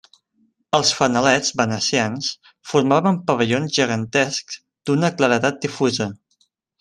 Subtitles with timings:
[0.75, 2.31] Els fanalets venecians
[2.71, 6.09] formaven pavellons gegantescs d'una claredat difusa.